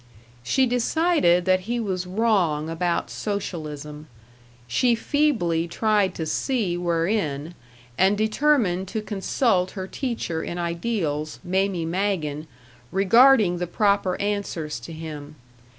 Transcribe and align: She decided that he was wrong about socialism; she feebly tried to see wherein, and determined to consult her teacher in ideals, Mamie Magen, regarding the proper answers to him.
She 0.41 0.65
decided 0.65 1.45
that 1.45 1.59
he 1.69 1.79
was 1.79 2.07
wrong 2.07 2.71
about 2.71 3.11
socialism; 3.11 4.07
she 4.67 4.95
feebly 4.95 5.67
tried 5.67 6.15
to 6.15 6.25
see 6.25 6.75
wherein, 6.75 7.53
and 7.99 8.17
determined 8.17 8.87
to 8.87 9.01
consult 9.03 9.73
her 9.77 9.85
teacher 9.85 10.41
in 10.41 10.57
ideals, 10.57 11.37
Mamie 11.43 11.85
Magen, 11.85 12.47
regarding 12.91 13.59
the 13.59 13.67
proper 13.67 14.19
answers 14.19 14.79
to 14.79 14.91
him. 14.91 15.35